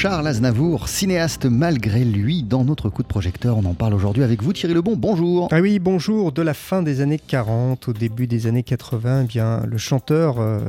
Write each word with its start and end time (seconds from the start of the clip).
Charles 0.00 0.28
Aznavour, 0.28 0.88
cinéaste 0.88 1.44
malgré 1.44 2.06
lui. 2.06 2.42
Dans 2.42 2.64
notre 2.64 2.88
coup 2.88 3.02
de 3.02 3.06
projecteur, 3.06 3.58
on 3.58 3.66
en 3.66 3.74
parle 3.74 3.92
aujourd'hui 3.92 4.22
avec 4.22 4.42
vous 4.42 4.54
Thierry 4.54 4.72
Lebon. 4.72 4.96
Bonjour. 4.96 5.48
Ah 5.52 5.60
oui, 5.60 5.78
bonjour. 5.78 6.32
De 6.32 6.40
la 6.40 6.54
fin 6.54 6.82
des 6.82 7.02
années 7.02 7.18
40 7.18 7.86
au 7.88 7.92
début 7.92 8.26
des 8.26 8.46
années 8.46 8.62
80, 8.62 9.24
eh 9.24 9.26
bien, 9.26 9.62
le 9.66 9.76
chanteur 9.76 10.36
euh, 10.38 10.60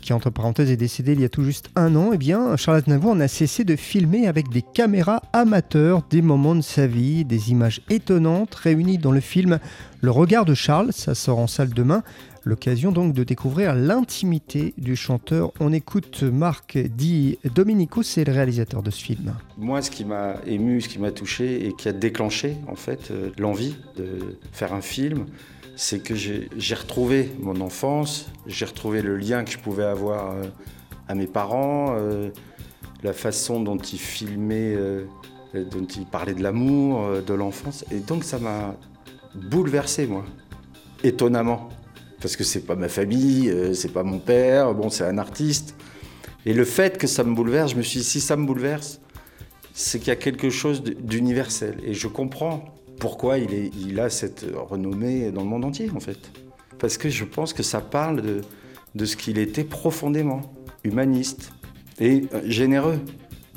qui 0.00 0.14
entre 0.14 0.30
parenthèses 0.30 0.70
est 0.70 0.78
décédé 0.78 1.12
il 1.12 1.20
y 1.20 1.24
a 1.26 1.28
tout 1.28 1.44
juste 1.44 1.68
un 1.76 1.94
an, 1.96 2.12
eh 2.14 2.16
bien, 2.16 2.56
Charles 2.56 2.78
Aznavour 2.78 3.14
n'a 3.14 3.28
cessé 3.28 3.62
de 3.62 3.76
filmer 3.76 4.26
avec 4.26 4.48
des 4.48 4.62
caméras 4.62 5.20
amateurs 5.34 6.00
des 6.08 6.22
moments 6.22 6.54
de 6.54 6.62
sa 6.62 6.86
vie, 6.86 7.26
des 7.26 7.50
images 7.50 7.82
étonnantes 7.90 8.54
réunies 8.54 8.96
dans 8.96 9.12
le 9.12 9.20
film 9.20 9.58
Le 10.00 10.10
regard 10.10 10.46
de 10.46 10.54
Charles, 10.54 10.94
ça 10.94 11.14
sort 11.14 11.40
en 11.40 11.46
salle 11.46 11.74
demain. 11.74 12.02
L'occasion 12.48 12.92
donc 12.92 13.12
de 13.12 13.24
découvrir 13.24 13.74
l'intimité 13.74 14.72
du 14.78 14.96
chanteur. 14.96 15.52
On 15.60 15.70
écoute 15.70 16.22
Marc 16.22 16.78
Di 16.78 17.38
Domenico, 17.54 18.02
c'est 18.02 18.24
le 18.24 18.32
réalisateur 18.32 18.82
de 18.82 18.90
ce 18.90 19.04
film. 19.04 19.34
Moi, 19.58 19.82
ce 19.82 19.90
qui 19.90 20.06
m'a 20.06 20.36
ému, 20.46 20.80
ce 20.80 20.88
qui 20.88 20.98
m'a 20.98 21.10
touché 21.10 21.66
et 21.66 21.74
qui 21.74 21.90
a 21.90 21.92
déclenché 21.92 22.56
en 22.66 22.74
fait 22.74 23.10
euh, 23.10 23.28
l'envie 23.36 23.76
de 23.98 24.38
faire 24.50 24.72
un 24.72 24.80
film, 24.80 25.26
c'est 25.76 26.02
que 26.02 26.14
j'ai 26.14 26.74
retrouvé 26.74 27.30
mon 27.38 27.60
enfance, 27.60 28.30
j'ai 28.46 28.64
retrouvé 28.64 29.02
le 29.02 29.18
lien 29.18 29.44
que 29.44 29.50
je 29.50 29.58
pouvais 29.58 29.84
avoir 29.84 30.30
euh, 30.30 30.44
à 31.06 31.14
mes 31.14 31.26
parents, 31.26 31.96
euh, 31.98 32.30
la 33.02 33.12
façon 33.12 33.60
dont 33.60 33.76
ils 33.76 33.98
filmaient, 33.98 34.74
dont 35.52 35.84
ils 35.84 36.06
parlaient 36.06 36.32
de 36.32 36.42
l'amour, 36.42 37.02
de 37.26 37.34
l'enfance. 37.34 37.84
Et 37.90 38.00
donc 38.00 38.24
ça 38.24 38.38
m'a 38.38 38.74
bouleversé, 39.34 40.06
moi, 40.06 40.24
étonnamment 41.04 41.68
parce 42.20 42.36
que 42.36 42.44
c'est 42.44 42.66
pas 42.66 42.74
ma 42.74 42.88
famille, 42.88 43.48
euh, 43.48 43.74
c'est 43.74 43.92
pas 43.92 44.02
mon 44.02 44.18
père, 44.18 44.74
bon, 44.74 44.90
c'est 44.90 45.04
un 45.04 45.18
artiste. 45.18 45.74
Et 46.46 46.52
le 46.52 46.64
fait 46.64 46.98
que 46.98 47.06
ça 47.06 47.24
me 47.24 47.34
bouleverse, 47.34 47.72
je 47.72 47.76
me 47.76 47.82
suis 47.82 48.00
dit, 48.00 48.04
si 48.04 48.20
ça 48.20 48.36
me 48.36 48.46
bouleverse, 48.46 49.00
c'est 49.72 49.98
qu'il 49.98 50.08
y 50.08 50.12
a 50.12 50.16
quelque 50.16 50.50
chose 50.50 50.82
d'universel. 50.82 51.76
Et 51.84 51.94
je 51.94 52.08
comprends 52.08 52.64
pourquoi 52.98 53.38
il, 53.38 54.00
a 54.00 54.10
cette 54.10 54.46
renommée 54.54 55.30
dans 55.30 55.42
le 55.42 55.48
monde 55.48 55.64
entier, 55.64 55.90
en 55.94 56.00
fait. 56.00 56.18
Parce 56.78 56.96
que 56.96 57.08
je 57.08 57.24
pense 57.24 57.52
que 57.52 57.62
ça 57.62 57.80
parle 57.80 58.22
de, 58.22 58.40
de 58.94 59.04
ce 59.04 59.16
qu'il 59.16 59.38
était 59.38 59.64
profondément, 59.64 60.40
humaniste 60.84 61.52
et 62.00 62.24
euh, 62.34 62.40
généreux. 62.44 63.00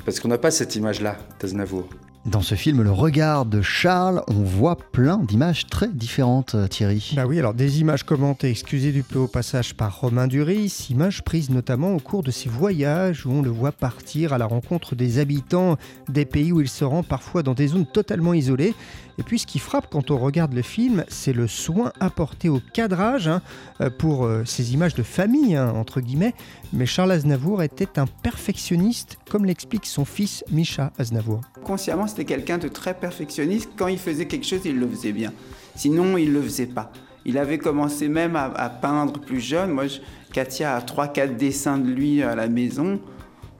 Parce 0.04 0.20
qu'on 0.20 0.28
n'a 0.28 0.38
pas 0.38 0.50
cette 0.50 0.76
image-là 0.76 1.18
d'Aznavour. 1.40 1.88
Dans 2.24 2.40
ce 2.40 2.54
film, 2.54 2.82
le 2.82 2.92
regard 2.92 3.46
de 3.46 3.62
Charles, 3.62 4.22
on 4.28 4.44
voit 4.44 4.76
plein 4.76 5.18
d'images 5.18 5.66
très 5.66 5.88
différentes, 5.88 6.54
euh, 6.54 6.68
Thierry. 6.68 7.14
Bah 7.16 7.26
oui, 7.26 7.40
alors 7.40 7.52
des 7.52 7.80
images 7.80 8.04
commentées, 8.04 8.48
excusez 8.48 8.92
du 8.92 9.02
peu 9.02 9.18
au 9.18 9.26
passage, 9.26 9.74
par 9.74 9.98
Romain 10.00 10.28
Duris, 10.28 10.86
images 10.88 11.24
prises 11.24 11.50
notamment 11.50 11.92
au 11.92 11.98
cours 11.98 12.22
de 12.22 12.30
ses 12.30 12.48
voyages 12.48 13.26
où 13.26 13.32
on 13.32 13.42
le 13.42 13.50
voit 13.50 13.72
partir 13.72 14.32
à 14.32 14.38
la 14.38 14.46
rencontre 14.46 14.94
des 14.94 15.18
habitants 15.18 15.78
des 16.08 16.24
pays 16.24 16.52
où 16.52 16.60
il 16.60 16.68
se 16.68 16.84
rend, 16.84 17.02
parfois 17.02 17.42
dans 17.42 17.54
des 17.54 17.66
zones 17.66 17.86
totalement 17.86 18.34
isolées. 18.34 18.74
Et 19.18 19.24
puis 19.24 19.40
ce 19.40 19.46
qui 19.46 19.58
frappe 19.58 19.88
quand 19.90 20.12
on 20.12 20.18
regarde 20.18 20.52
le 20.52 20.62
film, 20.62 21.04
c'est 21.08 21.32
le 21.32 21.48
soin 21.48 21.92
apporté 21.98 22.48
au 22.48 22.60
cadrage 22.72 23.26
hein, 23.26 23.42
euh, 23.80 23.90
pour 23.90 24.24
euh, 24.24 24.44
ces 24.44 24.74
images 24.74 24.94
de 24.94 25.02
famille, 25.02 25.56
hein, 25.56 25.72
entre 25.74 26.00
guillemets. 26.00 26.34
Mais 26.72 26.86
Charles 26.86 27.12
Aznavour 27.12 27.64
était 27.64 27.98
un 27.98 28.06
perfectionniste, 28.06 29.18
comme 29.28 29.44
l'explique 29.44 29.86
son 29.86 30.04
fils 30.04 30.44
Micha 30.50 30.92
Aznavour. 30.98 31.40
Consciemment, 31.64 32.06
c'était 32.06 32.24
quelqu'un 32.24 32.58
de 32.58 32.68
très 32.68 32.94
perfectionniste. 32.94 33.70
Quand 33.76 33.88
il 33.88 33.98
faisait 33.98 34.26
quelque 34.26 34.46
chose, 34.46 34.60
il 34.64 34.78
le 34.78 34.88
faisait 34.88 35.12
bien. 35.12 35.32
Sinon, 35.74 36.16
il 36.16 36.28
ne 36.28 36.34
le 36.34 36.42
faisait 36.42 36.66
pas. 36.66 36.92
Il 37.24 37.38
avait 37.38 37.58
commencé 37.58 38.08
même 38.08 38.36
à, 38.36 38.68
peindre 38.68 39.20
plus 39.20 39.40
jeune. 39.40 39.70
Moi, 39.70 39.84
Katia 40.32 40.74
a 40.74 40.80
3-4 40.80 41.36
dessins 41.36 41.78
de 41.78 41.90
lui 41.90 42.22
à 42.22 42.34
la 42.34 42.48
maison. 42.48 43.00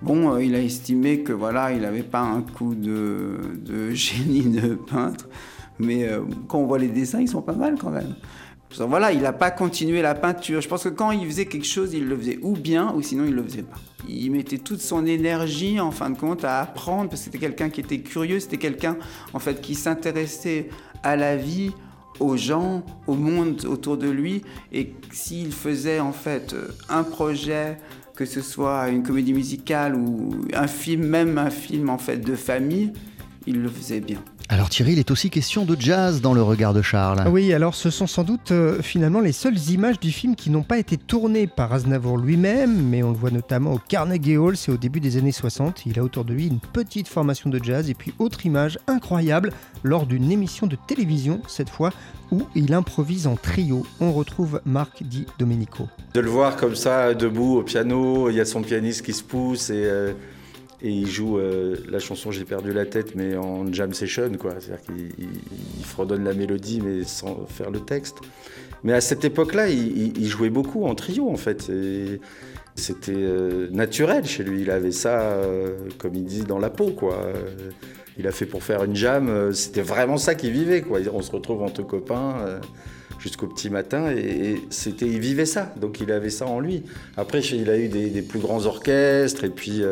Bon, 0.02 0.34
euh, 0.34 0.42
il 0.42 0.56
a 0.56 0.60
estimé 0.60 1.20
que 1.20 1.32
voilà, 1.32 1.72
il 1.72 1.82
n'avait 1.82 2.02
pas 2.02 2.22
un 2.22 2.42
coup 2.42 2.74
de, 2.74 3.38
génie 3.92 4.42
de 4.42 4.74
peintre, 4.74 5.28
mais 5.78 6.08
euh, 6.08 6.22
quand 6.48 6.58
on 6.58 6.66
voit 6.66 6.78
les 6.78 6.88
dessins, 6.88 7.20
ils 7.20 7.28
sont 7.28 7.40
pas 7.40 7.52
mal 7.52 7.76
quand 7.78 7.90
même. 7.90 8.16
Voilà, 8.78 9.12
il 9.12 9.20
n'a 9.22 9.32
pas 9.32 9.50
continué 9.50 10.02
la 10.02 10.14
peinture. 10.14 10.60
Je 10.60 10.68
pense 10.68 10.84
que 10.84 10.88
quand 10.88 11.10
il 11.10 11.26
faisait 11.26 11.46
quelque 11.46 11.66
chose, 11.66 11.94
il 11.94 12.06
le 12.06 12.16
faisait 12.16 12.38
ou 12.42 12.56
bien, 12.56 12.92
ou 12.94 13.02
sinon 13.02 13.24
il 13.24 13.34
le 13.34 13.42
faisait 13.42 13.62
pas. 13.62 13.78
Il 14.08 14.30
mettait 14.30 14.58
toute 14.58 14.80
son 14.80 15.06
énergie, 15.06 15.78
en 15.80 15.90
fin 15.90 16.10
de 16.10 16.18
compte, 16.18 16.44
à 16.44 16.60
apprendre, 16.60 17.08
parce 17.08 17.20
que 17.20 17.24
c'était 17.26 17.38
quelqu'un 17.38 17.70
qui 17.70 17.80
était 17.80 18.00
curieux, 18.00 18.40
c'était 18.40 18.56
quelqu'un, 18.56 18.96
en 19.32 19.38
fait, 19.38 19.60
qui 19.60 19.74
s'intéressait 19.74 20.68
à 21.02 21.16
la 21.16 21.36
vie, 21.36 21.72
aux 22.20 22.36
gens, 22.36 22.84
au 23.06 23.14
monde 23.14 23.64
autour 23.64 23.96
de 23.96 24.08
lui. 24.08 24.42
Et 24.72 24.94
s'il 25.12 25.52
faisait, 25.52 26.00
en 26.00 26.12
fait, 26.12 26.54
un 26.88 27.04
projet 27.04 27.78
que 28.14 28.24
ce 28.26 28.40
soit 28.40 28.88
une 28.88 29.02
comédie 29.02 29.32
musicale 29.32 29.94
ou 29.94 30.30
un 30.52 30.66
film, 30.66 31.06
même 31.06 31.38
un 31.38 31.50
film 31.50 31.88
en 31.88 31.98
fait 31.98 32.18
de 32.18 32.34
famille, 32.34 32.92
il 33.46 33.62
le 33.62 33.68
faisait 33.68 34.00
bien. 34.00 34.22
Alors 34.52 34.68
Thierry, 34.68 34.92
il 34.92 34.98
est 34.98 35.10
aussi 35.10 35.30
question 35.30 35.64
de 35.64 35.74
jazz 35.80 36.20
dans 36.20 36.34
le 36.34 36.42
regard 36.42 36.74
de 36.74 36.82
Charles. 36.82 37.26
Oui, 37.26 37.54
alors 37.54 37.74
ce 37.74 37.88
sont 37.88 38.06
sans 38.06 38.22
doute 38.22 38.50
euh, 38.50 38.82
finalement 38.82 39.20
les 39.20 39.32
seules 39.32 39.56
images 39.70 39.98
du 39.98 40.12
film 40.12 40.36
qui 40.36 40.50
n'ont 40.50 40.62
pas 40.62 40.76
été 40.76 40.98
tournées 40.98 41.46
par 41.46 41.72
Aznavour 41.72 42.18
lui-même, 42.18 42.86
mais 42.90 43.02
on 43.02 43.12
le 43.12 43.16
voit 43.16 43.30
notamment 43.30 43.72
au 43.72 43.78
Carnegie 43.78 44.36
Hall, 44.36 44.58
c'est 44.58 44.70
au 44.70 44.76
début 44.76 45.00
des 45.00 45.16
années 45.16 45.32
60. 45.32 45.86
Il 45.86 45.98
a 45.98 46.02
autour 46.02 46.26
de 46.26 46.34
lui 46.34 46.48
une 46.48 46.60
petite 46.60 47.08
formation 47.08 47.48
de 47.48 47.64
jazz 47.64 47.88
et 47.88 47.94
puis 47.94 48.12
autre 48.18 48.44
image 48.44 48.78
incroyable 48.88 49.54
lors 49.84 50.04
d'une 50.04 50.30
émission 50.30 50.66
de 50.66 50.76
télévision, 50.86 51.40
cette 51.48 51.70
fois, 51.70 51.88
où 52.30 52.42
il 52.54 52.74
improvise 52.74 53.26
en 53.26 53.36
trio. 53.36 53.86
On 54.02 54.12
retrouve 54.12 54.60
Marc 54.66 55.02
Di 55.02 55.24
Domenico. 55.38 55.88
De 56.12 56.20
le 56.20 56.28
voir 56.28 56.56
comme 56.56 56.76
ça, 56.76 57.14
debout 57.14 57.56
au 57.56 57.62
piano, 57.62 58.28
il 58.28 58.36
y 58.36 58.40
a 58.40 58.44
son 58.44 58.60
pianiste 58.60 59.00
qui 59.00 59.14
se 59.14 59.22
pousse 59.22 59.70
et... 59.70 59.82
Euh, 59.86 60.12
et 60.82 60.90
il 60.90 61.08
joue 61.08 61.38
euh, 61.38 61.76
la 61.88 62.00
chanson 62.00 62.32
J'ai 62.32 62.44
perdu 62.44 62.72
la 62.72 62.84
tête, 62.84 63.14
mais 63.14 63.36
en 63.36 63.72
jam 63.72 63.92
session, 63.94 64.32
quoi. 64.38 64.54
C'est-à-dire 64.58 64.84
qu'il 64.84 65.84
fredonne 65.84 66.24
la 66.24 66.34
mélodie, 66.34 66.80
mais 66.80 67.04
sans 67.04 67.46
faire 67.46 67.70
le 67.70 67.80
texte. 67.80 68.16
Mais 68.82 68.92
à 68.92 69.00
cette 69.00 69.24
époque-là, 69.24 69.68
il, 69.68 70.26
jouait 70.26 70.50
beaucoup 70.50 70.84
en 70.86 70.96
trio, 70.96 71.28
en 71.28 71.36
fait. 71.36 71.70
C'était 72.74 73.12
euh, 73.14 73.68
naturel 73.70 74.24
chez 74.24 74.42
lui. 74.42 74.62
Il 74.62 74.70
avait 74.72 74.90
ça, 74.90 75.20
euh, 75.20 75.76
comme 75.98 76.16
il 76.16 76.24
dit, 76.24 76.42
dans 76.42 76.58
la 76.58 76.70
peau, 76.70 76.90
quoi. 76.90 77.32
il 78.18 78.26
a 78.26 78.32
fait 78.32 78.46
pour 78.46 78.64
faire 78.64 78.82
une 78.82 78.96
jam. 78.96 79.52
C'était 79.52 79.82
vraiment 79.82 80.16
ça 80.16 80.34
qu'il 80.34 80.50
vivait, 80.50 80.82
quoi. 80.82 80.98
On 81.14 81.22
se 81.22 81.30
retrouve 81.30 81.62
entre 81.62 81.86
copains 81.86 82.60
jusqu'au 83.20 83.46
petit 83.46 83.70
matin 83.70 84.10
et, 84.10 84.56
c'était 84.70 85.06
il 85.06 85.20
vivait 85.20 85.46
ça 85.46 85.72
donc 85.80 86.00
il 86.00 86.10
avait 86.10 86.28
ça 86.28 86.44
en 86.46 86.58
lui 86.58 86.82
après 87.16 87.38
il 87.38 87.70
a 87.70 87.78
eu 87.78 87.86
des, 87.86 88.08
des 88.08 88.22
plus 88.22 88.40
grands 88.40 88.66
orchestres 88.66 89.44
et 89.44 89.50
puis 89.50 89.84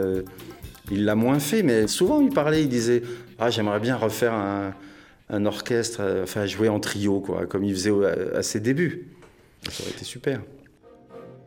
il 0.90 1.04
l'a 1.04 1.14
moins 1.14 1.38
fait, 1.38 1.62
mais 1.62 1.86
souvent 1.86 2.20
il 2.20 2.30
parlait, 2.30 2.62
il 2.62 2.68
disait 2.68 3.02
Ah, 3.38 3.50
j'aimerais 3.50 3.80
bien 3.80 3.96
refaire 3.96 4.34
un, 4.34 5.46
orchestre, 5.46 6.00
euh, 6.00 6.24
enfin 6.24 6.46
jouer 6.46 6.68
en 6.68 6.80
trio, 6.80 7.20
comme 7.48 7.64
il 7.64 7.72
faisait 7.72 7.92
à, 8.34 8.42
ses 8.42 8.60
débuts. 8.60 9.08
Ça 9.68 9.82
aurait 9.82 9.92
été 9.92 10.04
super. 10.04 10.40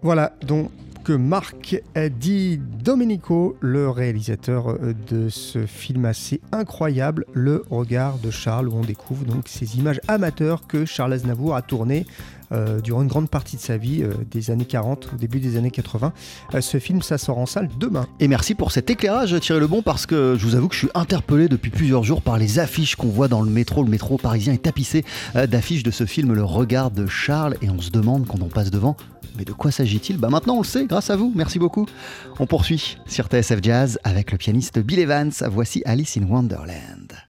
Voilà, 0.02 0.36
donc 0.42 0.72
Marc 1.10 1.82
Di 2.20 2.58
Domenico, 2.58 3.58
le 3.60 3.90
réalisateur 3.90 4.70
euh, 4.70 4.94
de 5.10 5.30
ce 5.30 5.66
film 5.66 6.06
assez 6.06 6.40
incroyable, 6.52 7.26
Le 7.34 7.64
regard 7.70 8.18
de 8.20 8.32
Charles, 8.32 8.70
où 8.70 8.76
on 8.76 8.84
découvre 8.84 9.26
donc 9.26 9.48
ces 9.48 9.78
images 9.78 10.00
amateurs 10.08 10.66
que 10.68 10.86
Charles 10.86 11.14
Aznavour 11.14 11.56
a 11.56 11.62
tournées 11.62 12.06
euh, 12.52 12.82
durant 12.82 13.02
une 13.02 13.08
grande 13.08 13.30
partie 13.30 13.56
de 13.56 13.62
sa 13.62 13.78
vie, 13.78 14.04
euh, 14.04 14.14
des 14.32 14.52
années 14.52 14.66
40 14.66 15.12
au 15.14 15.18
début 15.18 15.40
des 15.40 15.58
années 15.58 15.72
80. 15.72 16.14
ce 16.60 16.78
film, 16.80 17.02
ça 17.02 17.18
sort 17.18 17.38
en 17.38 17.46
salle 17.46 17.70
demain. 17.80 18.08
Et 18.20 18.28
merci 18.28 18.56
pour 18.56 18.72
cet 18.72 18.90
éclairage, 18.90 19.40
Thierry 19.40 19.62
Lebon, 19.62 19.82
parce 19.82 20.06
que 20.06 20.36
je 20.38 20.46
vous 20.46 20.56
avoue 20.56 20.68
que 20.68 20.76
je 20.76 20.80
suis 20.80 20.90
interpellé 20.96 21.48
depuis 21.48 21.72
plusieurs 21.72 22.04
jours 22.04 22.22
par 22.22 22.38
les 22.38 22.60
affiches 22.60 22.96
qu'on 22.96 23.10
voit 23.10 23.28
dans 23.28 23.42
le 23.42 23.50
métro. 23.50 23.84
Le 23.84 23.90
métro 23.90 24.18
parisien 24.18 24.54
est 24.54 24.64
tapissé 24.64 25.04
d'affiches 25.36 25.84
de 25.84 25.92
ce 25.92 26.06
film, 26.06 26.34
Le 26.34 26.44
regard 26.44 26.92
de 26.92 27.08
Charles, 27.08 27.56
et 27.62 27.70
on 27.70 27.82
se 27.82 27.90
demande 27.90 28.28
quand 28.28 28.42
on 28.42 28.50
passe 28.50 28.72
devant 28.72 28.96
mais 29.38 29.46
de 29.46 29.54
quoi 29.54 29.72
s'agit-il? 29.72 30.18
Bah 30.18 30.30
maintenant 30.30 30.56
on 30.56 30.62
le 30.62 30.66
sait, 30.66 30.86
grâce 30.86 31.10
à 31.10 31.16
vous, 31.16 31.32
merci 31.36 31.60
beaucoup. 31.60 31.88
On 32.40 32.46
poursuit 32.46 32.98
sur 33.08 33.28
TSF 33.28 33.60
Jazz 33.62 34.00
avec 34.04 34.32
le 34.32 34.38
pianiste 34.38 34.80
Bill 34.80 35.00
Evans. 35.00 35.32
Voici 35.50 35.82
Alice 35.86 36.18
in 36.18 36.28
Wonderland. 36.28 37.14